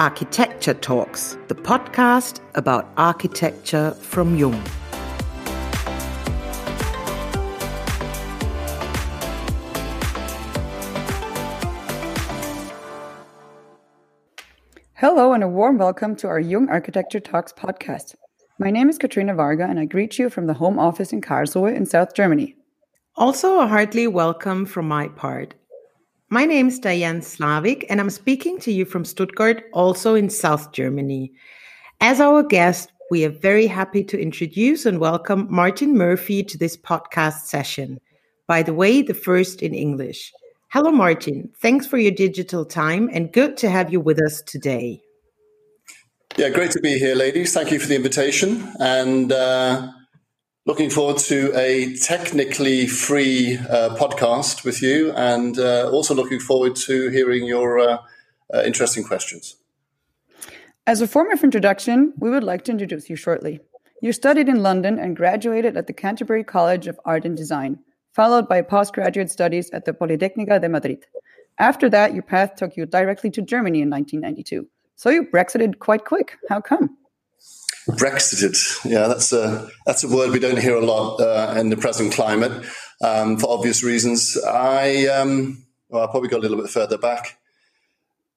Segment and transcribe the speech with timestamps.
[0.00, 4.54] Architecture Talks, the podcast about architecture from Jung.
[14.94, 18.14] Hello, and a warm welcome to our Jung Architecture Talks podcast.
[18.58, 21.76] My name is Katrina Varga, and I greet you from the home office in Karlsruhe
[21.76, 22.56] in South Germany.
[23.16, 25.56] Also, a heartily welcome from my part.
[26.32, 30.70] My name is Diane Slavik, and I'm speaking to you from Stuttgart, also in South
[30.70, 31.32] Germany.
[32.00, 36.76] As our guest, we are very happy to introduce and welcome Martin Murphy to this
[36.76, 37.98] podcast session.
[38.46, 40.32] By the way, the first in English.
[40.68, 41.50] Hello, Martin.
[41.60, 45.02] Thanks for your digital time and good to have you with us today.
[46.36, 47.54] Yeah, great to be here, ladies.
[47.54, 49.90] Thank you for the invitation and uh,
[50.70, 56.76] looking forward to a technically free uh, podcast with you and uh, also looking forward
[56.76, 57.98] to hearing your uh,
[58.54, 59.56] uh, interesting questions.
[60.86, 63.58] As a form of introduction, we would like to introduce you shortly.
[64.00, 67.80] You studied in London and graduated at the Canterbury College of Art and Design
[68.12, 71.04] followed by postgraduate studies at the Politécnica de Madrid.
[71.58, 74.68] After that, your path took you directly to Germany in 1992.
[74.94, 76.36] So you Brexited quite quick.
[76.48, 76.96] How come?
[77.88, 81.76] Brexited, yeah, that's a that's a word we don't hear a lot uh, in the
[81.76, 82.66] present climate
[83.02, 84.38] um, for obvious reasons.
[84.46, 87.38] I um, well, I probably got a little bit further back.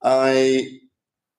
[0.01, 0.79] I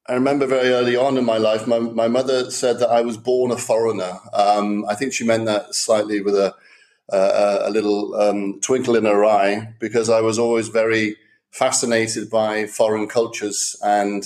[0.06, 3.16] I remember very early on in my life, my, my mother said that I was
[3.16, 4.18] born a foreigner.
[4.34, 6.54] Um, I think she meant that slightly with a
[7.12, 11.16] uh, a little um, twinkle in her eye because I was always very
[11.50, 14.24] fascinated by foreign cultures and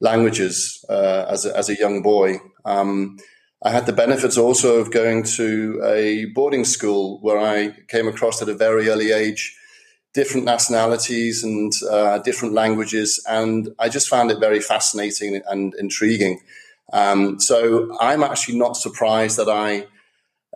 [0.00, 2.38] languages uh, as, a, as a young boy.
[2.68, 3.18] Um,
[3.62, 8.40] I had the benefits also of going to a boarding school where I came across
[8.40, 9.56] at a very early age
[10.14, 16.40] different nationalities and uh, different languages, and I just found it very fascinating and intriguing.
[16.92, 19.86] Um, so I'm actually not surprised that I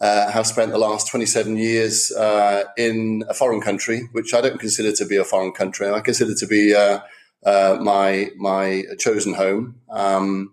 [0.01, 4.59] uh, have spent the last 27 years uh, in a foreign country, which I don't
[4.59, 5.89] consider to be a foreign country.
[5.91, 7.01] I consider to be uh,
[7.45, 9.77] uh my my chosen home.
[9.91, 10.53] Um,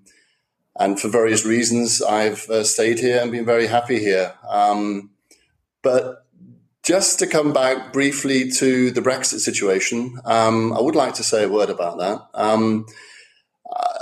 [0.79, 4.33] and for various reasons, I've uh, stayed here and been very happy here.
[4.47, 5.11] Um,
[5.83, 6.25] but
[6.83, 11.43] just to come back briefly to the Brexit situation, um, I would like to say
[11.43, 12.25] a word about that.
[12.33, 12.85] Um,
[13.69, 13.99] uh,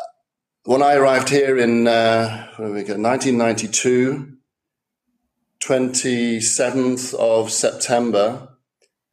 [0.66, 4.34] when I arrived here in 1992,
[5.60, 8.50] 27th of September,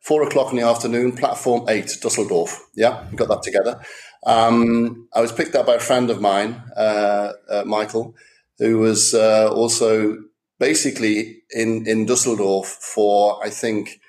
[0.01, 2.61] four o'clock in the afternoon, platform eight, Dusseldorf.
[2.75, 3.81] Yeah, got that together.
[4.25, 8.15] Um, I was picked up by a friend of mine, uh, uh, Michael,
[8.59, 10.19] who was uh, also
[10.59, 14.01] basically in, in Dusseldorf for, I think,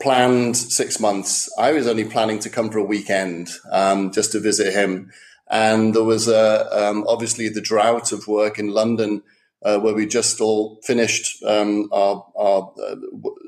[0.00, 1.52] planned six months.
[1.58, 5.10] I was only planning to come for a weekend um, just to visit him.
[5.50, 9.22] And there was uh, um, obviously the drought of work in London
[9.64, 12.96] uh, where we just all finished um, our, our uh,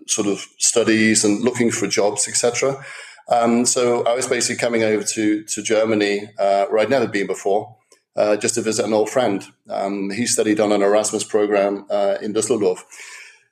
[0.07, 2.83] sort of studies and looking for jobs, etc.
[3.29, 7.27] Um, so I was basically coming over to to Germany, uh, where I'd never been
[7.27, 7.77] before,
[8.15, 9.45] uh, just to visit an old friend.
[9.69, 12.81] Um, he studied on an Erasmus program uh, in Düsseldorf.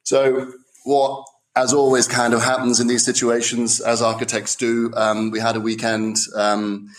[0.02, 0.52] So
[0.84, 1.24] what
[1.56, 5.60] as always kind of happens in these situations, as architects do, um, we had a
[5.60, 6.90] weekend um,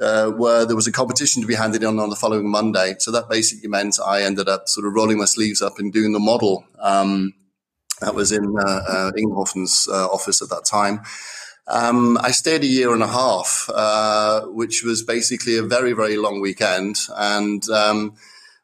[0.00, 2.94] uh, where there was a competition to be handed in on the following Monday.
[2.98, 6.12] So that basically meant I ended up sort of rolling my sleeves up and doing
[6.12, 6.64] the model.
[6.80, 7.34] Um,
[8.00, 11.02] that was in uh, uh, Ingenhoven's uh, office at that time.
[11.66, 16.16] Um, I stayed a year and a half, uh, which was basically a very, very
[16.16, 16.96] long weekend.
[17.16, 18.14] And um,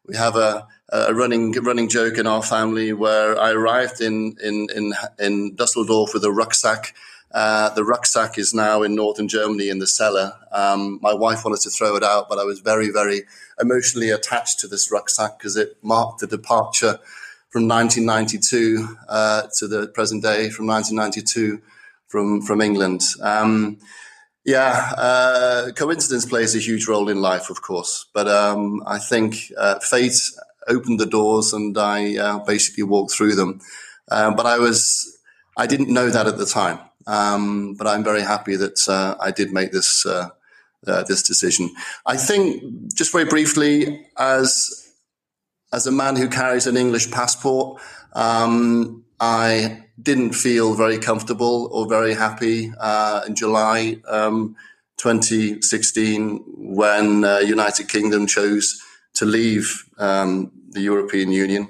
[0.06, 4.69] we have a, a, running running joke in our family where I arrived in in
[4.75, 6.94] in, in Dusseldorf with a rucksack
[7.32, 10.32] uh, the rucksack is now in northern Germany in the cellar.
[10.50, 13.22] Um, my wife wanted to throw it out, but I was very, very
[13.60, 16.98] emotionally attached to this rucksack because it marked the departure
[17.50, 21.60] from 1992 uh, to the present day, from 1992
[22.08, 23.02] from from England.
[23.22, 23.78] Um,
[24.44, 29.52] yeah, uh, coincidence plays a huge role in life, of course, but um, I think
[29.56, 30.19] uh, fate
[30.66, 33.60] opened the doors, and I uh, basically walked through them.
[34.10, 35.19] Uh, but I was
[35.56, 36.78] I didn't know that at the time.
[37.08, 40.28] Um, but I'm very happy that uh, I did make this uh,
[40.87, 41.70] uh, this decision.
[42.06, 42.62] I think,
[42.94, 44.93] just very briefly, as
[45.72, 47.81] as a man who carries an English passport,
[48.14, 54.56] um, I didn't feel very comfortable or very happy uh, in July um,
[54.99, 58.81] 2016 when uh, United Kingdom chose
[59.14, 61.69] to leave um, the European Union.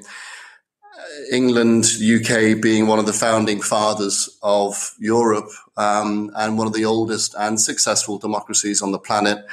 [1.33, 6.85] England, UK being one of the founding fathers of Europe um, and one of the
[6.85, 9.45] oldest and successful democracies on the planet,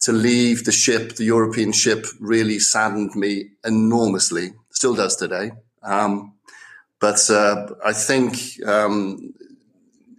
[0.00, 4.52] to leave the ship, the European ship, really saddened me enormously.
[4.70, 5.52] Still does today.
[5.86, 6.34] Um,
[7.00, 8.36] but uh, I think
[8.66, 9.34] um,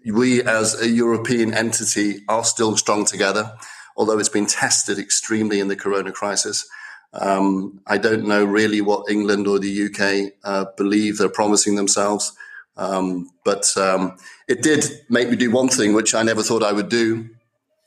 [0.06, 3.54] we, as a European entity, are still strong together,
[3.96, 6.68] although it's been tested extremely in the Corona crisis.
[7.14, 12.34] Um, I don't know really what England or the UK uh, believe they're promising themselves.
[12.78, 14.18] Um, but um,
[14.48, 17.28] it did make me do one thing, which I never thought I would do,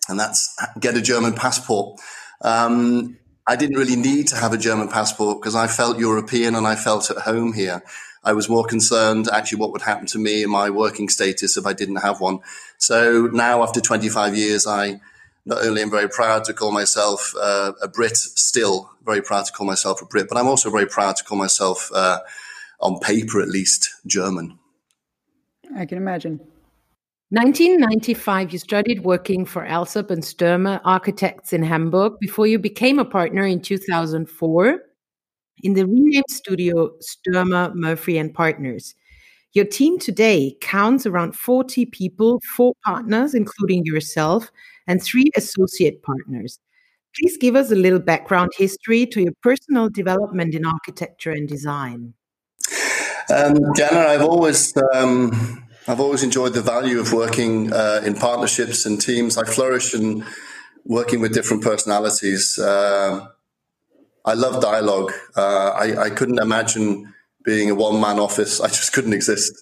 [0.09, 2.01] and that's get a German passport.
[2.43, 3.17] Um,
[3.51, 6.77] I didn't really need to have a German passport because I felt European and I
[6.77, 7.83] felt at home here.
[8.23, 11.67] I was more concerned actually what would happen to me and my working status if
[11.67, 12.39] I didn't have one.
[12.79, 15.01] So now, after 25 years, I
[15.45, 19.53] not only am very proud to call myself uh, a Brit, still very proud to
[19.53, 22.21] call myself a Brit, but I'm also very proud to call myself, uh,
[22.79, 24.61] on paper at least, German.
[25.77, 26.39] I can imagine.
[27.33, 33.05] 1995, you started working for Alsop and Störmer Architects in Hamburg before you became a
[33.05, 34.81] partner in 2004
[35.63, 38.97] in the renamed studio Störmer Murphy and Partners.
[39.53, 44.51] Your team today counts around 40 people, four partners, including yourself,
[44.89, 46.59] and three associate partners.
[47.17, 52.13] Please give us a little background history to your personal development in architecture and design.
[53.33, 55.31] Um, Jana, I've always um,
[55.91, 59.37] I've always enjoyed the value of working uh, in partnerships and teams.
[59.37, 60.25] I flourish in
[60.85, 62.61] working with different personalities.
[62.61, 63.27] Uh,
[64.25, 65.13] I love dialogue.
[65.37, 67.13] Uh, I, I, couldn't imagine
[67.45, 68.61] being a one man office.
[68.61, 69.53] I just couldn't exist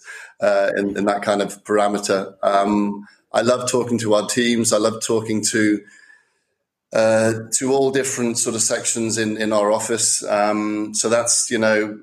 [0.42, 2.34] uh, in, in, that kind of parameter.
[2.42, 4.75] Um, I love talking to our teams.
[4.75, 5.80] I love talking to
[6.92, 10.22] uh, to all different sort of sections in in our office.
[10.25, 11.98] Um, so that's you know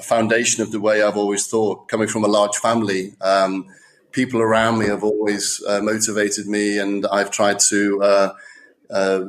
[0.00, 1.88] a foundation of the way I've always thought.
[1.88, 3.66] Coming from a large family, um,
[4.12, 8.32] people around me have always uh, motivated me, and I've tried to uh,
[8.90, 9.24] uh,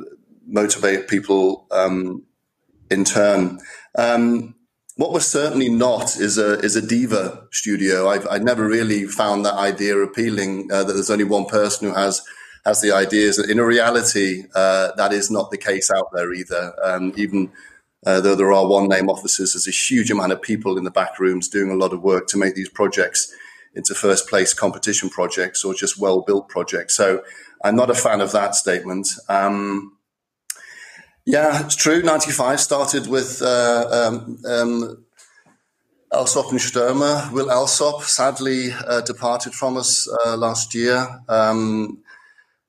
[0.46, 2.22] motivate people um,
[2.90, 3.60] in turn.
[3.96, 4.54] Um,
[4.96, 8.08] what we're certainly not is a is a diva studio.
[8.08, 10.70] I've I never really found that idea appealing.
[10.72, 12.22] Uh, that there's only one person who has
[12.64, 13.38] has the ideas.
[13.38, 16.72] In a reality, uh, that is not the case out there either.
[16.84, 17.52] Um, even
[18.04, 20.90] uh, though there are one name offices, there's a huge amount of people in the
[20.90, 23.32] back rooms doing a lot of work to make these projects
[23.74, 26.96] into first place competition projects or just well built projects.
[26.96, 27.22] So
[27.64, 29.08] I'm not a fan of that statement.
[29.28, 29.96] Um,
[31.24, 32.02] yeah, it's true.
[32.02, 35.04] 95 started with uh, um, um,
[36.12, 37.30] Alsop and Störmer.
[37.30, 41.20] Will Alsop sadly uh, departed from us uh, last year.
[41.28, 42.02] Um,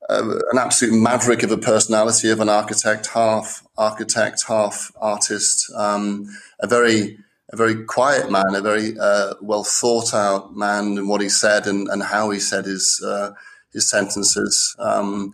[0.08, 5.72] uh, an absolute maverick of a personality of an architect, half architect, half artist.
[5.76, 6.28] Um,
[6.60, 7.18] a very
[7.52, 11.68] a very quiet man, a very uh, well thought out man in what he said
[11.68, 13.32] and, and how he said his uh,
[13.72, 14.76] his sentences.
[14.80, 15.34] Um,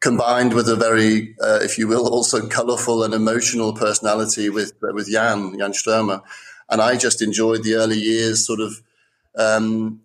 [0.00, 5.10] combined with a very, uh, if you will, also colourful and emotional personality with with
[5.10, 6.22] Jan Jan Störmer,
[6.70, 8.82] and I just enjoyed the early years, sort of
[9.36, 10.00] um,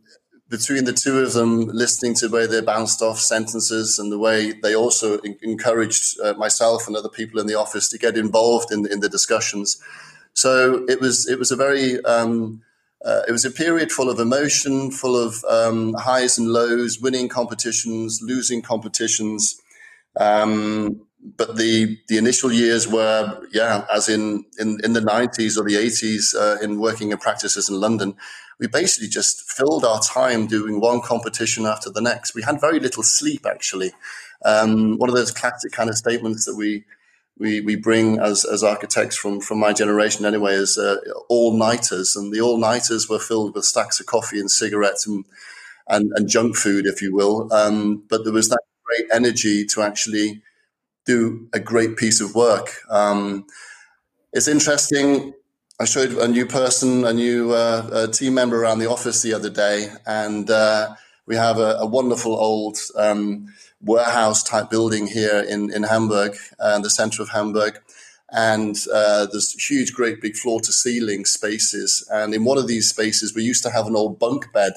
[0.57, 4.23] between the two of them, listening to the way they bounced off sentences and the
[4.27, 8.15] way they also in- encouraged uh, myself and other people in the office to get
[8.25, 9.67] involved in in the discussions.
[10.33, 12.61] So it was it was a very um,
[13.07, 17.29] uh, it was a period full of emotion, full of um, highs and lows, winning
[17.39, 19.41] competitions, losing competitions,
[20.27, 21.01] um,
[21.37, 25.77] but the the initial years were, yeah, as in in, in the nineties or the
[25.85, 28.15] eighties, uh, in working in practices in London,
[28.59, 32.35] we basically just filled our time doing one competition after the next.
[32.35, 33.91] We had very little sleep, actually.
[34.43, 36.85] Um, one of those classic kind of statements that we
[37.37, 40.95] we, we bring as, as architects from, from my generation anyway is uh,
[41.27, 45.25] all nighters, and the all nighters were filled with stacks of coffee and cigarettes and
[45.87, 47.51] and, and junk food, if you will.
[47.53, 50.41] Um, but there was that great energy to actually
[51.05, 52.81] do a great piece of work.
[52.89, 53.45] Um,
[54.33, 55.33] it's interesting.
[55.79, 59.33] I showed a new person, a new uh, a team member around the office the
[59.33, 65.45] other day, and uh, we have a, a wonderful old um, warehouse type building here
[65.47, 67.79] in, in Hamburg, uh, the center of Hamburg.
[68.31, 72.07] And uh, there's huge, great big floor to ceiling spaces.
[72.11, 74.73] And in one of these spaces, we used to have an old bunk bed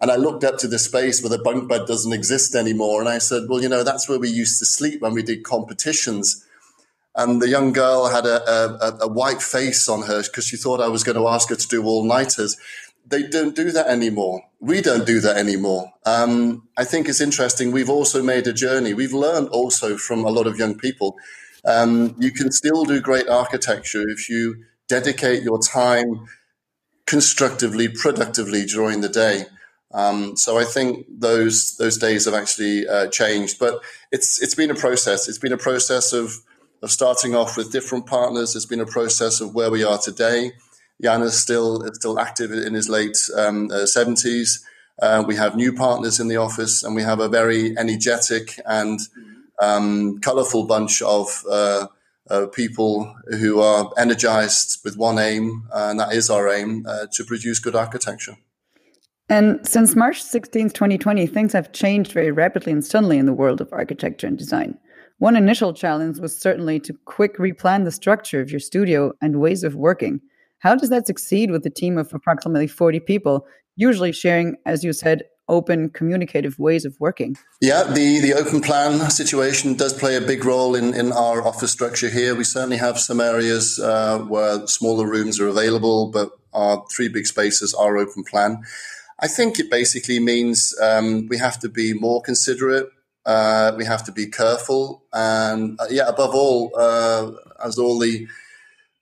[0.00, 3.00] and I looked up to the space where the bunk bed doesn't exist anymore.
[3.00, 5.42] And I said, well, you know, that's where we used to sleep when we did
[5.42, 6.44] competitions.
[7.18, 10.80] And the young girl had a, a, a white face on her because she thought
[10.80, 12.56] I was going to ask her to do all nighters.
[13.04, 14.42] They don't do that anymore.
[14.60, 15.92] We don't do that anymore.
[16.06, 17.72] Um, I think it's interesting.
[17.72, 18.94] We've also made a journey.
[18.94, 21.16] We've learned also from a lot of young people.
[21.64, 26.26] Um, you can still do great architecture if you dedicate your time
[27.06, 29.46] constructively, productively during the day.
[29.92, 33.82] Um, so I think those those days have actually uh, changed, but
[34.12, 35.28] it's it's been a process.
[35.28, 36.44] It's been a process of
[36.82, 38.54] of starting off with different partners.
[38.54, 40.52] It's been a process of where we are today.
[41.02, 44.64] Jan is still is still active in his late um, uh, seventies.
[45.00, 48.98] Uh, we have new partners in the office, and we have a very energetic and
[49.60, 51.86] um, colorful bunch of uh,
[52.30, 57.24] uh, people who are energized with one aim, and that is our aim uh, to
[57.24, 58.36] produce good architecture.
[59.28, 63.60] And since March 16th, 2020, things have changed very rapidly and suddenly in the world
[63.60, 64.78] of architecture and design.
[65.18, 69.64] One initial challenge was certainly to quick replan the structure of your studio and ways
[69.64, 70.20] of working.
[70.60, 73.44] How does that succeed with a team of approximately 40 people,
[73.74, 77.36] usually sharing, as you said, open communicative ways of working?
[77.60, 81.72] Yeah, the, the open plan situation does play a big role in, in our office
[81.72, 82.36] structure here.
[82.36, 87.26] We certainly have some areas uh, where smaller rooms are available, but our three big
[87.26, 88.62] spaces are open plan.
[89.18, 92.88] I think it basically means um, we have to be more considerate.
[93.26, 97.30] Uh, we have to be careful, and uh, yeah, above all, uh,
[97.62, 98.26] as all the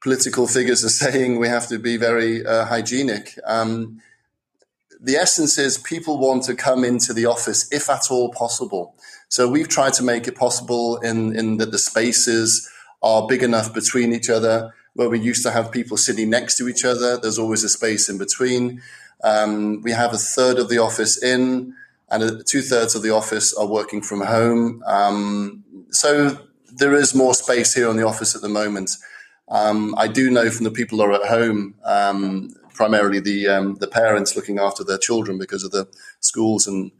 [0.02, 3.38] political figures are saying, we have to be very uh, hygienic.
[3.44, 4.00] Um,
[5.00, 8.94] the essence is people want to come into the office if at all possible.
[9.28, 12.68] So we've tried to make it possible in, in that the spaces
[13.02, 14.72] are big enough between each other.
[14.94, 18.08] Where we used to have people sitting next to each other, there's always a space
[18.08, 18.80] in between.
[19.22, 21.74] Um, we have a third of the office in,
[22.08, 24.82] and two thirds of the office are working from home.
[24.86, 26.38] Um, so
[26.76, 28.90] there is more space here in the office at the moment.
[29.48, 33.76] Um, I do know from the people who are at home, um, primarily the um,
[33.76, 35.86] the parents looking after their children because of the
[36.20, 36.90] schools and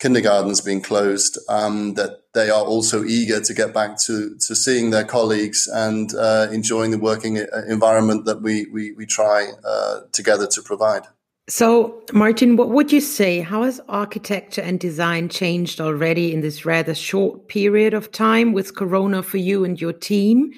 [0.00, 4.90] kindergartens being closed, um, that they are also eager to get back to, to seeing
[4.90, 10.00] their colleagues and uh, enjoying the working uh, environment that we, we, we try uh,
[10.12, 11.02] together to provide.
[11.50, 13.40] So, Martin, what would you say?
[13.40, 18.76] How has architecture and design changed already in this rather short period of time with
[18.76, 20.52] Corona for you and your team?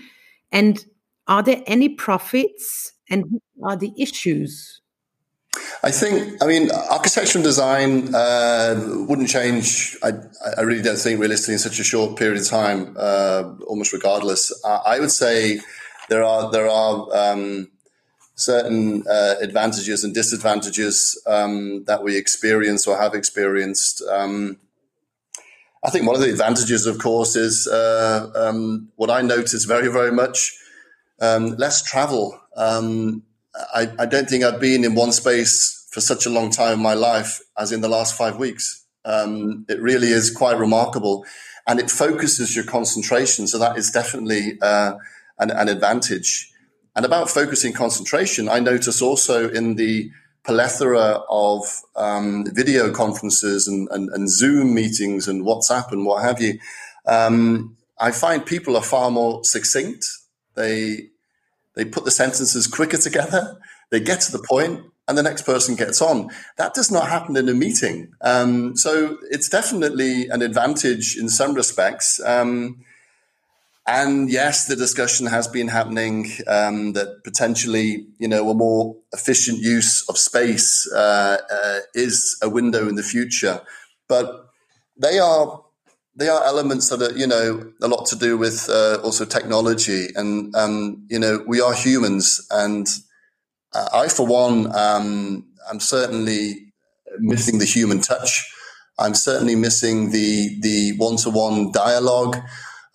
[0.52, 0.84] And
[1.26, 4.82] are there any profits and are the issues?
[5.82, 9.96] I think, I mean, architecture and design uh, wouldn't change.
[10.02, 10.12] I,
[10.58, 14.52] I, really don't think realistically in such a short period of time, uh, almost regardless.
[14.62, 15.60] I would say
[16.10, 17.71] there are there are um,
[18.34, 24.02] certain uh, advantages and disadvantages um, that we experience or have experienced.
[24.10, 24.58] Um,
[25.84, 29.88] I think one of the advantages, of course, is uh, um, what I notice very,
[29.88, 30.56] very much
[31.20, 32.38] um, less travel.
[32.56, 33.22] Um,
[33.74, 36.82] I, I, don't think I've been in one space for such a long time in
[36.82, 38.84] my life as in the last five weeks.
[39.04, 41.24] Um, it really is quite remarkable.
[41.66, 43.46] And it focuses your concentration.
[43.46, 44.94] So that is definitely uh,
[45.38, 46.51] an, an advantage.
[46.94, 50.10] And about focusing concentration, I notice also in the
[50.44, 51.64] plethora of
[51.96, 56.58] um, video conferences and, and, and, Zoom meetings and WhatsApp and what have you,
[57.06, 60.04] um, I find people are far more succinct.
[60.54, 61.08] They
[61.74, 63.58] they put the sentences quicker together.
[63.90, 66.28] They get to the point, and the next person gets on.
[66.58, 68.12] That does not happen in a meeting.
[68.20, 72.20] Um, so it's definitely an advantage in some respects.
[72.24, 72.84] Um,
[73.86, 79.58] and yes, the discussion has been happening um, that potentially, you know, a more efficient
[79.58, 83.60] use of space uh, uh, is a window in the future.
[84.08, 84.46] But
[84.96, 85.62] they are
[86.14, 90.08] they are elements that are, you know, a lot to do with uh, also technology,
[90.14, 92.86] and um, you know, we are humans, and
[93.74, 96.72] I, for one, um, I'm certainly
[97.18, 98.48] missing the human touch.
[98.98, 102.36] I'm certainly missing the the one to one dialogue.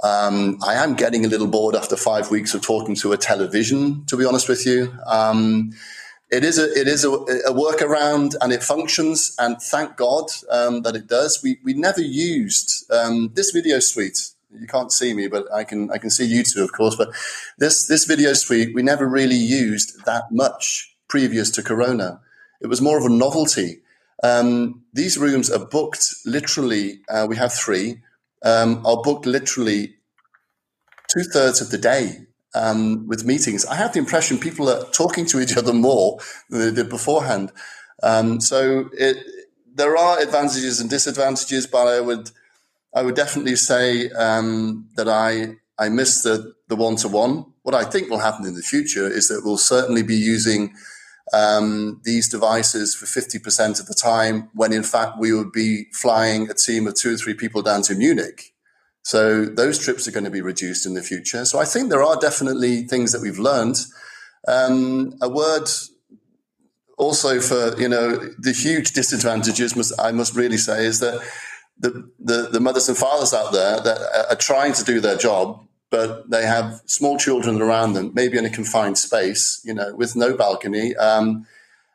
[0.03, 4.05] Um, I am getting a little bored after five weeks of talking to a television,
[4.05, 4.93] to be honest with you.
[5.07, 5.71] Um,
[6.29, 10.81] it is a it is a, a, workaround and it functions, and thank God um,
[10.83, 11.41] that it does.
[11.41, 14.31] We we never used um, this video suite.
[14.51, 16.95] You can't see me, but I can I can see you two, of course.
[16.95, 17.09] But
[17.57, 22.19] this this video suite we never really used that much previous to Corona.
[22.61, 23.79] It was more of a novelty.
[24.21, 26.99] Um, these rooms are booked literally.
[27.09, 28.01] Uh, we have three
[28.43, 29.95] um, are booked literally
[31.13, 33.65] two thirds of the day um, with meetings.
[33.65, 37.51] I have the impression people are talking to each other more than they did beforehand.
[38.03, 39.17] Um, so it,
[39.73, 42.31] there are advantages and disadvantages, but I would
[42.93, 47.45] I would definitely say um, that I I miss the the one to one.
[47.63, 50.73] What I think will happen in the future is that we'll certainly be using
[51.33, 56.49] um, these devices for 50% of the time when in fact we would be flying
[56.49, 58.53] a team of two or three people down to Munich.
[59.03, 61.45] So those trips are going to be reduced in the future.
[61.45, 63.77] So I think there are definitely things that we've learned.
[64.47, 65.69] Um, a word
[66.97, 69.75] also for you know the huge disadvantages.
[69.75, 71.21] Must, I must really say is that
[71.79, 75.65] the, the the mothers and fathers out there that are trying to do their job,
[75.89, 80.15] but they have small children around them, maybe in a confined space, you know, with
[80.15, 80.95] no balcony.
[80.95, 81.45] Um,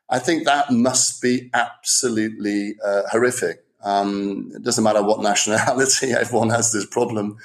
[0.08, 3.64] I think that must be absolutely uh, horrific.
[3.82, 7.38] Um, it doesn't matter what nationality, everyone has this problem.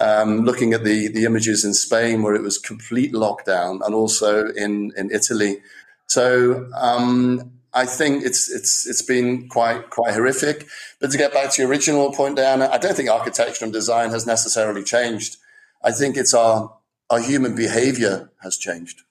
[0.00, 4.46] Um, looking at the the images in Spain where it was complete lockdown, and also
[4.50, 5.58] in in Italy.
[6.06, 10.66] So um, I think it's it's it's been quite quite horrific.
[11.00, 14.10] But to get back to your original point, Diana, I don't think architecture and design
[14.10, 15.36] has necessarily changed.
[15.82, 16.76] I think it's our
[17.10, 19.02] our human behavior has changed.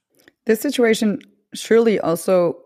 [0.46, 1.20] This situation
[1.54, 2.58] surely also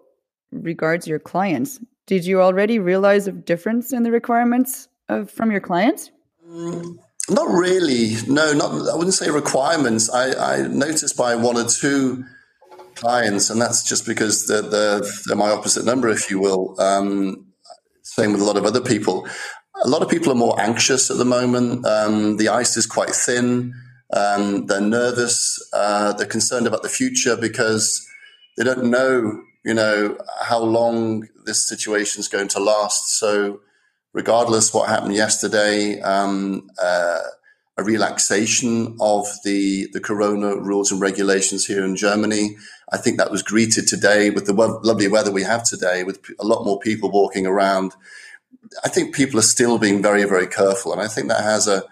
[0.52, 1.80] regards your clients.
[2.06, 6.12] Did you already realize a difference in the requirements of, from your clients?
[6.48, 8.16] Mm, not really.
[8.28, 8.90] No, not.
[8.90, 10.10] I wouldn't say requirements.
[10.10, 12.26] I, I noticed by one or two
[12.96, 16.80] clients, and that's just because they're, they're, they're my opposite number, if you will.
[16.80, 17.48] Um,
[18.04, 19.28] same with a lot of other people.
[19.84, 21.86] A lot of people are more anxious at the moment.
[21.86, 23.74] Um, the ice is quite thin.
[24.16, 25.60] Um, they're nervous.
[25.74, 28.06] Uh, they're concerned about the future because
[28.58, 33.18] they don't know, you know, how long this situation is going to last.
[33.18, 33.62] So,
[34.14, 37.20] regardless what happened yesterday, um, uh,
[37.78, 42.56] a relaxation of the the corona rules and regulations here in Germany.
[42.92, 46.46] I think that was greeted today with the lovely weather we have today, with a
[46.46, 47.96] lot more people walking around.
[48.84, 51.84] I think people are still being very, very careful, and I think that has a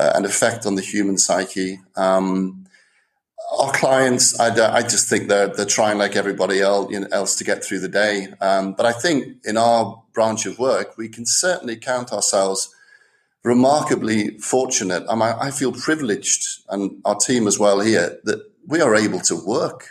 [0.00, 1.78] uh, an effect on the human psyche.
[1.94, 2.64] Um,
[3.58, 7.34] our clients, I, I, just think they're they're trying like everybody else, you know, else
[7.36, 8.28] to get through the day.
[8.40, 12.74] Um, but I think in our branch of work, we can certainly count ourselves
[13.44, 15.04] remarkably fortunate.
[15.08, 19.36] I, I feel privileged, and our team as well here, that we are able to
[19.36, 19.90] work.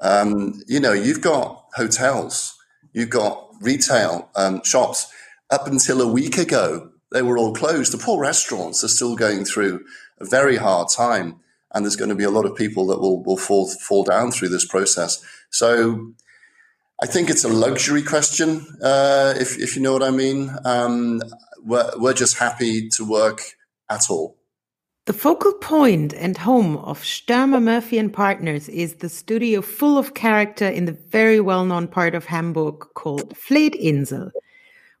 [0.00, 2.58] Um, you know, you've got hotels,
[2.92, 5.10] you've got retail um, shops.
[5.50, 7.92] Up until a week ago, they were all closed.
[7.92, 9.84] The poor restaurants are still going through
[10.18, 11.40] a very hard time,
[11.72, 14.30] and there's going to be a lot of people that will will fall fall down
[14.30, 15.22] through this process.
[15.50, 16.12] So,
[17.02, 20.50] I think it's a luxury question, uh, if if you know what I mean.
[20.64, 21.22] Um,
[21.64, 23.40] we're we're just happy to work
[23.88, 24.36] at all.
[25.04, 30.14] The focal point and home of Störmer Murphy and Partners is the studio full of
[30.14, 34.30] character in the very well-known part of Hamburg called Fleetinsel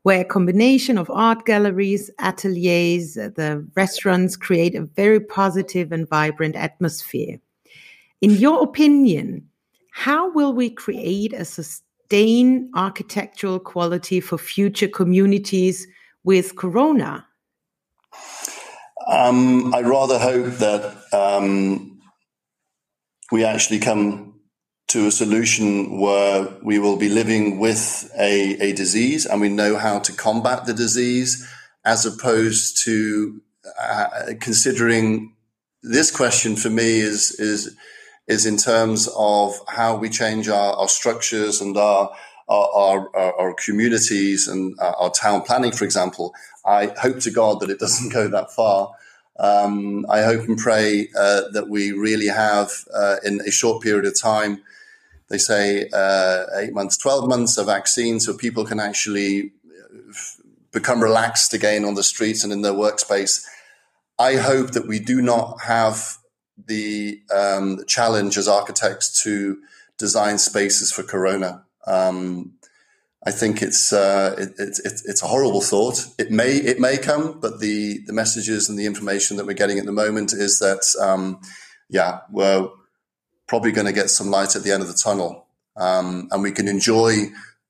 [0.02, 6.56] where a combination of art galleries, ateliers, the restaurants create a very positive and vibrant
[6.56, 7.38] atmosphere.
[8.20, 9.48] In your opinion,
[9.92, 15.86] how will we create a sustained architectural quality for future communities
[16.24, 17.26] with Corona?
[19.06, 22.00] Um, I rather hope that um,
[23.30, 24.31] we actually come
[24.92, 29.76] to a solution where we will be living with a, a disease and we know
[29.76, 31.48] how to combat the disease
[31.84, 33.40] as opposed to
[33.80, 35.34] uh, considering
[35.82, 37.74] this question for me is is
[38.28, 42.14] is in terms of how we change our, our structures and our
[42.48, 46.34] our, our, our communities and our town planning, for example.
[46.66, 48.90] I hope to God that it doesn't go that far.
[49.38, 54.04] Um, I hope and pray uh, that we really have, uh, in a short period
[54.04, 54.60] of time,
[55.32, 60.12] they say uh, eight months, 12 months of vaccine so people can actually uh,
[60.72, 63.42] become relaxed again on the streets and in their workspace.
[64.18, 66.18] I hope that we do not have
[66.66, 69.58] the um, challenge as architects to
[69.96, 71.64] design spaces for Corona.
[71.86, 72.52] Um,
[73.24, 76.08] I think it's, uh, it, it, it, it's a horrible thought.
[76.18, 79.78] It may it may come, but the the messages and the information that we're getting
[79.78, 81.40] at the moment is that um,
[81.88, 82.68] yeah, we're
[83.52, 85.46] probably going to get some light at the end of the tunnel.
[85.76, 87.26] Um, and we can enjoy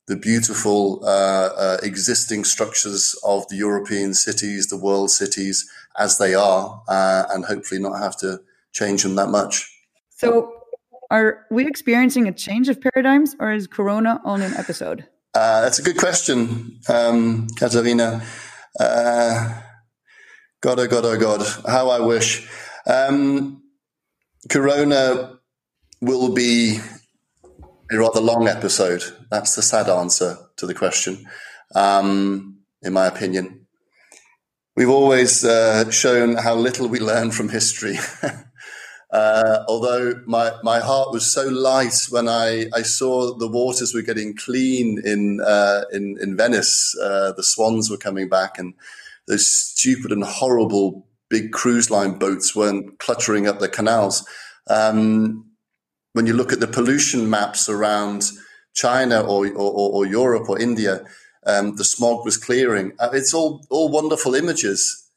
[0.06, 5.68] the beautiful uh, uh, existing structures of the European cities, the world cities
[5.98, 8.40] as they are, uh, and hopefully not have to
[8.72, 9.68] change them that much.
[10.10, 10.52] So,
[11.10, 15.08] are we experiencing a change of paradigms, or is Corona only an episode?
[15.34, 18.22] Uh, that's a good question, um, Katarina.
[18.78, 19.60] Uh,
[20.60, 22.48] God, oh God, oh God, how I wish.
[22.86, 23.64] Um,
[24.48, 25.41] corona
[26.02, 26.80] will be
[27.90, 29.04] a rather long episode.
[29.30, 31.26] That's the sad answer to the question,
[31.76, 33.66] um, in my opinion.
[34.74, 37.98] We've always uh, shown how little we learn from history.
[39.12, 44.02] uh, although my, my heart was so light when I, I saw the waters were
[44.02, 48.74] getting clean in, uh, in, in Venice, uh, the swans were coming back, and
[49.28, 54.26] those stupid and horrible big cruise line boats weren't cluttering up the canals.
[54.68, 55.51] Um,
[56.12, 58.30] when you look at the pollution maps around
[58.74, 61.04] China or, or, or Europe or India,
[61.46, 62.92] um, the smog was clearing.
[62.98, 65.10] Uh, it's all, all wonderful images.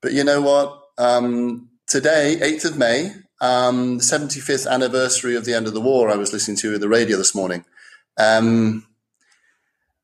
[0.00, 0.80] But you know what?
[0.98, 6.16] Um, today, 8th of May, um, 75th anniversary of the end of the war, I
[6.16, 7.64] was listening to the radio this morning.
[8.18, 8.86] Um,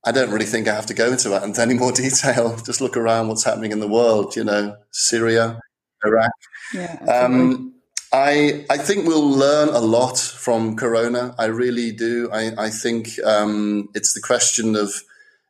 [0.05, 2.57] I don't really think I have to go into that into any more detail.
[2.65, 5.61] Just look around what's happening in the world, you know, Syria,
[6.05, 6.31] Iraq.
[6.73, 7.75] Yeah, um,
[8.13, 11.35] I I think we'll learn a lot from Corona.
[11.39, 12.31] I really do.
[12.33, 15.03] I, I think um, it's the question of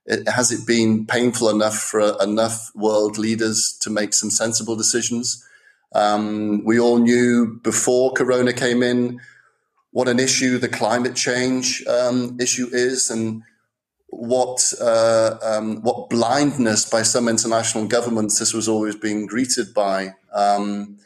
[0.07, 5.45] it, has it been painful enough for enough world leaders to make some sensible decisions?
[5.95, 9.21] Um, we all knew before Corona came in
[9.91, 13.43] what an issue the climate change um, issue is, and
[14.09, 20.15] what uh, um, what blindness by some international governments this was always being greeted by
[20.33, 20.99] um,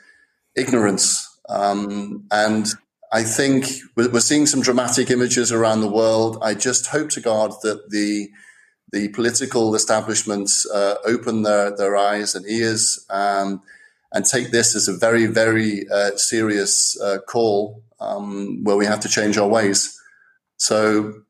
[0.56, 2.66] ignorance, um, and
[3.12, 6.38] I think we're seeing some dramatic images around the world.
[6.42, 8.30] I just hope to God that the
[8.92, 13.62] the political establishments uh, open their, their eyes and ears um,
[14.12, 19.00] and take this as a very, very uh, serious uh, call um, where we have
[19.00, 19.98] to change our ways.
[20.58, 21.22] So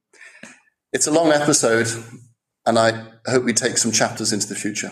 [0.92, 1.86] it's a long episode,
[2.66, 4.90] and I hope we take some chapters into the future.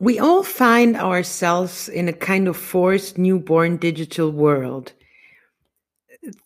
[0.00, 4.94] We all find ourselves in a kind of forced newborn digital world.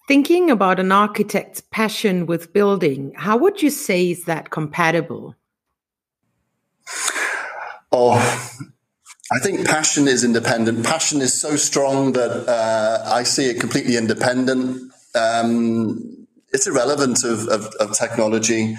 [0.08, 5.36] Thinking about an architect's passion with building, how would you say is that compatible?
[7.92, 8.14] Oh,
[9.32, 10.84] I think passion is independent.
[10.84, 14.92] Passion is so strong that uh, I see it completely independent.
[15.14, 18.76] Um, it's irrelevant of, of, of, technology.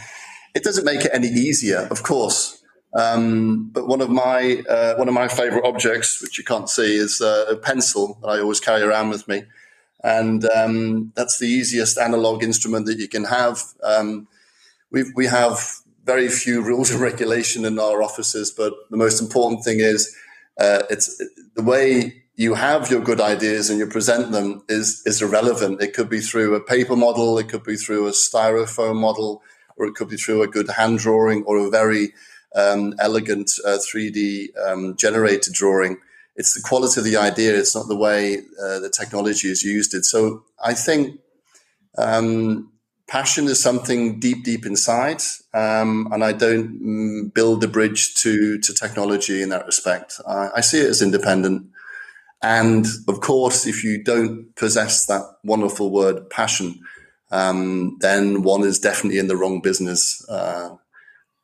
[0.54, 2.62] It doesn't make it any easier, of course.
[2.96, 6.96] Um, but one of my uh, one of my favorite objects, which you can't see,
[6.96, 9.44] is uh, a pencil that I always carry around with me,
[10.02, 13.62] and um, that's the easiest analog instrument that you can have.
[13.84, 14.30] Um,
[14.92, 15.60] we we have
[16.06, 20.16] very few rules and regulation in our offices, but the most important thing is
[20.58, 21.22] uh, it's
[21.56, 25.82] the way you have your good ideas and you present them is is irrelevant.
[25.82, 29.42] It could be through a paper model, it could be through a styrofoam model,
[29.76, 32.14] or it could be through a good hand drawing or a very
[32.56, 35.98] um, elegant uh, 3D um, generated drawing.
[36.36, 37.58] It's the quality of the idea.
[37.58, 39.94] It's not the way uh, the technology is used.
[39.94, 41.20] It so I think
[41.98, 42.72] um,
[43.08, 45.22] passion is something deep, deep inside,
[45.54, 50.20] um, and I don't mm, build the bridge to to technology in that respect.
[50.28, 51.68] I, I, see it as independent,
[52.42, 56.82] and of course, if you don't possess that wonderful word passion,
[57.32, 60.28] um, then one is definitely in the wrong business.
[60.28, 60.76] Uh,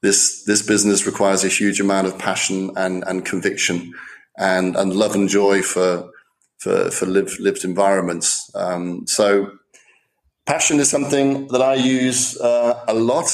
[0.02, 3.94] this this business requires a huge amount of passion and and conviction,
[4.38, 6.12] and and love and joy for
[6.58, 8.50] for for lived lived environments.
[8.56, 9.52] Um, so
[10.46, 13.30] passion is something that I use uh, a lot.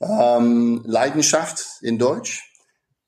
[0.00, 2.40] Um, Leidenschaft in Deutsch.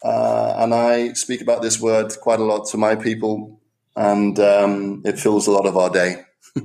[0.04, 3.58] Uh, and I speak about this word quite a lot to my people,
[3.96, 6.22] and um, it fills a lot of our day.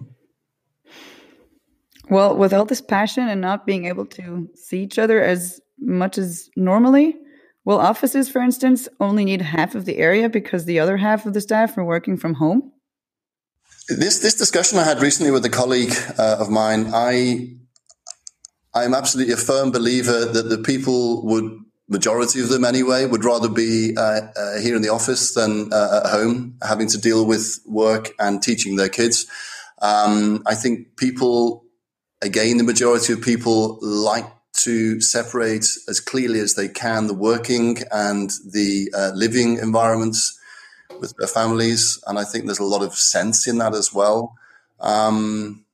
[2.09, 6.17] well, with all this passion and not being able to see each other as much
[6.17, 7.17] as normally,
[7.65, 11.33] will offices, for instance, only need half of the area because the other half of
[11.33, 12.71] the staff are working from home?
[13.87, 17.55] This this discussion I had recently with a colleague uh, of mine, I
[18.73, 23.49] I'm absolutely a firm believer that the people would majority of them anyway would rather
[23.49, 27.59] be uh, uh, here in the office than uh, at home, having to deal with
[27.65, 29.25] work and teaching their kids.
[29.81, 31.65] Um, I think people,
[32.21, 34.25] again, the majority of people like
[34.63, 40.37] to separate as clearly as they can the working and the uh, living environments
[40.99, 44.35] with their families, and I think there's a lot of sense in that as well.
[44.79, 45.65] Um,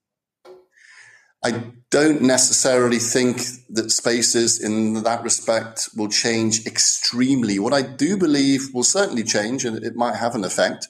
[1.44, 7.60] I don't necessarily think that spaces in that respect will change extremely.
[7.60, 10.88] What I do believe will certainly change, and it might have an effect,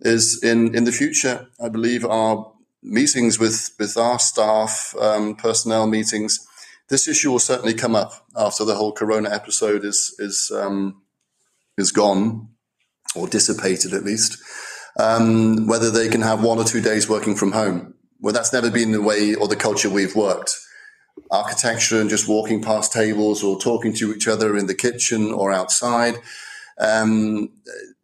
[0.00, 5.86] is in, in the future, I believe our meetings with, with our staff, um, personnel
[5.88, 6.46] meetings,
[6.88, 11.02] this issue will certainly come up after the whole Corona episode is, is, um,
[11.76, 12.48] is gone
[13.14, 14.38] or dissipated at least,
[14.98, 17.94] um, whether they can have one or two days working from home.
[18.20, 20.56] Well, that's never been the way or the culture we've worked.
[21.30, 25.52] Architecture and just walking past tables or talking to each other in the kitchen or
[25.52, 26.14] outside.
[26.78, 27.50] Um,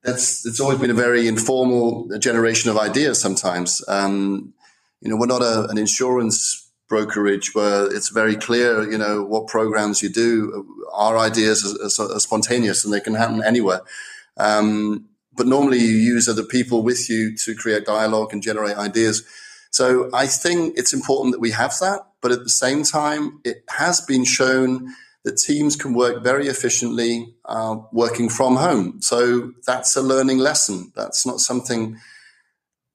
[0.02, 3.20] that's it's always been a very informal generation of ideas.
[3.20, 4.54] Sometimes, um,
[5.00, 6.61] you know, we're not a, an insurance
[6.92, 10.84] brokerage where it's very clear, you know, what programs you do.
[10.92, 13.80] Our ideas are, are, spontaneous and they can happen anywhere.
[14.36, 19.24] Um, but normally you use other people with you to create dialogue and generate ideas.
[19.70, 22.00] So I think it's important that we have that.
[22.20, 24.70] but at the same time, it has been shown
[25.24, 27.12] that teams can work very efficiently
[27.46, 29.00] uh, working from home.
[29.00, 30.92] So that's a learning lesson.
[30.94, 31.96] That's not something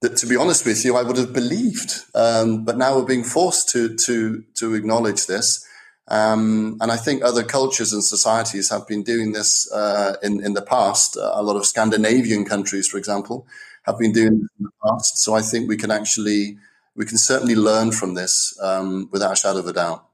[0.02, 2.04] that, to be honest with you, I would have believed.
[2.14, 5.66] Um, but now we're being forced to to to acknowledge this.
[6.10, 10.54] Um, and I think other cultures and societies have been doing this uh, in in
[10.54, 11.18] the past.
[11.18, 13.48] A lot of Scandinavian countries, for example,
[13.84, 15.18] have been doing this in the past.
[15.18, 16.58] So I think we can actually
[16.96, 20.06] we can certainly learn from this um, without a shadow of a doubt.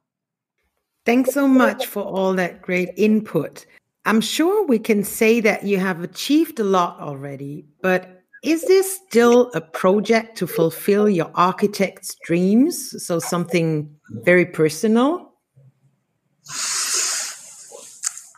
[1.05, 3.65] Thanks so much for all that great input.
[4.05, 8.99] I'm sure we can say that you have achieved a lot already, but is this
[9.07, 12.93] still a project to fulfill your architect's dreams?
[13.03, 15.31] So something very personal?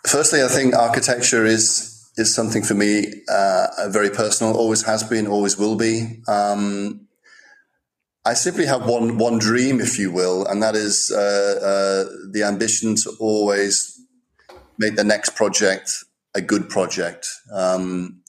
[0.05, 4.55] Firstly, I think architecture is is something for me uh, very personal.
[4.55, 6.21] Always has been, always will be.
[6.27, 7.07] Um,
[8.23, 12.43] I simply have one one dream, if you will, and that is uh, uh, the
[12.43, 13.99] ambition to always
[14.77, 15.91] make the next project
[16.35, 17.27] a good project.
[17.51, 18.21] Um,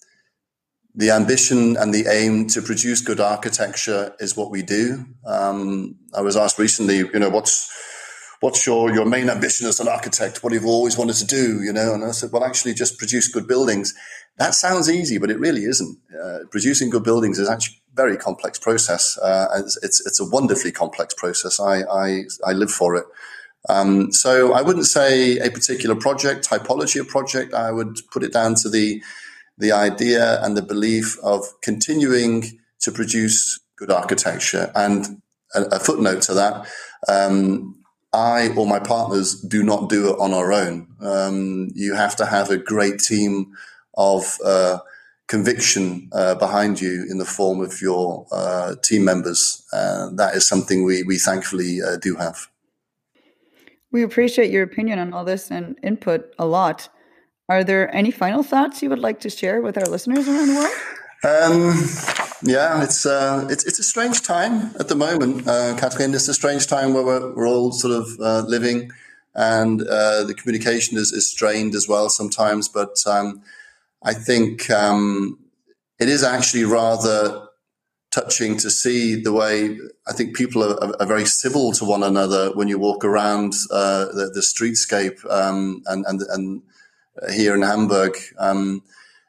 [0.97, 5.05] the ambition and the aim to produce good architecture is what we do.
[5.27, 7.71] Um, I was asked recently, you know, what's
[8.41, 10.43] what's your your main ambition as an architect?
[10.43, 11.93] What have you've always wanted to do, you know?
[11.93, 13.95] And I said, well, actually, just produce good buildings.
[14.39, 15.99] That sounds easy, but it really isn't.
[16.23, 19.19] Uh, producing good buildings is actually a very complex process.
[19.19, 21.61] Uh, it's, it's, it's a wonderfully complex process.
[21.61, 23.05] I I, I live for it.
[23.69, 27.53] Um, so I wouldn't say a particular project, typology of project.
[27.53, 29.03] I would put it down to the
[29.59, 34.71] the idea and the belief of continuing to produce good architecture.
[34.75, 35.23] And
[35.55, 36.67] a, a footnote to that,
[37.09, 37.77] um,
[38.13, 40.89] I or my partners do not do it on our own.
[41.01, 43.53] Um, you have to have a great team
[43.95, 44.79] of uh,
[45.27, 49.63] conviction uh, behind you in the form of your uh, team members.
[49.73, 52.49] Uh, that is something we, we thankfully uh, do have.
[53.91, 56.89] We appreciate your opinion on all this and input a lot.
[57.49, 60.55] Are there any final thoughts you would like to share with our listeners around the
[60.55, 60.73] world?
[61.25, 61.89] Um,
[62.43, 66.13] yeah, it's, uh, it's it's a strange time at the moment, uh, Catherine.
[66.13, 68.91] It's a strange time where we're, we're all sort of uh, living,
[69.35, 72.69] and uh, the communication is, is strained as well sometimes.
[72.69, 73.43] But um,
[74.03, 75.39] I think um,
[76.01, 77.47] it is actually rather
[78.11, 79.79] touching to see the way
[80.09, 84.07] I think people are, are very civil to one another when you walk around uh,
[84.07, 86.63] the, the, streetscape um, and and and
[87.33, 88.17] here in Hamburg.
[88.39, 88.83] Um,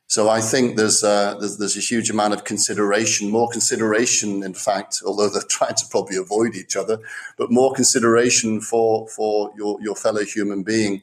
[0.09, 4.53] so I think there's, uh, there's, there's a huge amount of consideration, more consideration, in
[4.53, 6.99] fact, although they're trying to probably avoid each other,
[7.37, 11.01] but more consideration for for your your fellow human being.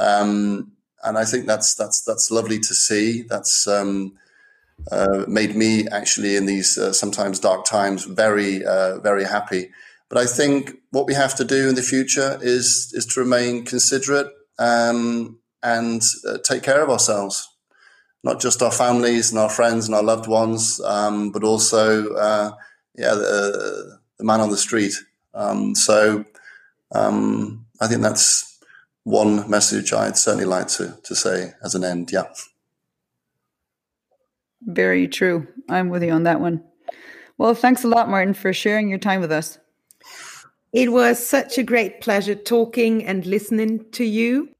[0.00, 3.22] Um, and I think that's that's that's lovely to see.
[3.22, 4.14] That's um,
[4.90, 9.70] uh, made me actually in these uh, sometimes dark times very uh, very happy.
[10.08, 13.64] But I think what we have to do in the future is is to remain
[13.64, 17.50] considerate um, and uh, take care of ourselves
[18.22, 22.52] not just our families and our friends and our loved ones, um, but also uh,
[22.96, 24.94] yeah the, the, man on the street.
[25.34, 26.24] Um, so
[26.92, 28.58] um, I think that's
[29.04, 32.10] one message I'd certainly like to to say as an end.
[32.12, 32.26] Yeah.
[34.62, 35.46] Very true.
[35.70, 36.62] I'm with you on that one.
[37.38, 39.58] Well, thanks a lot, Martin, for sharing your time with us.
[40.74, 44.50] It was such a great pleasure talking and listening to you.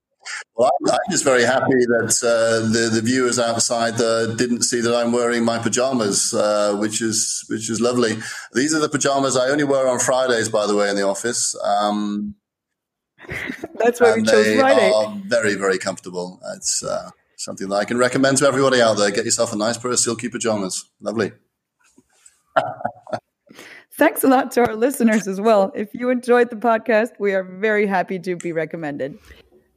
[0.55, 4.95] Well, I'm, just very happy that uh, the the viewers outside uh, didn't see that
[4.95, 8.19] I'm wearing my pajamas, uh, which is which is lovely.
[8.53, 11.57] These are the pajamas I only wear on Fridays, by the way, in the office.
[11.65, 12.35] Um,
[13.75, 14.93] That's why we chose they Friday.
[14.93, 16.41] Are very very comfortable.
[16.57, 19.11] It's uh, something that I can recommend to everybody out there.
[19.11, 20.85] Get yourself a nice pair of silky pajamas.
[21.01, 21.33] Lovely.
[23.95, 25.73] Thanks a lot to our listeners as well.
[25.75, 29.19] If you enjoyed the podcast, we are very happy to be recommended.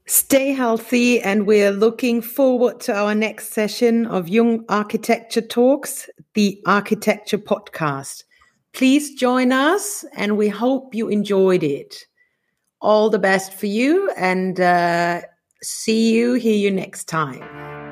[0.06, 6.62] Stay healthy, and we're looking forward to our next session of Jung Architecture Talks, the
[6.66, 8.26] Architecture Podcast.
[8.74, 12.06] Please join us, and we hope you enjoyed it.
[12.82, 15.22] All the best for you, and uh,
[15.62, 17.83] see you, hear you next time.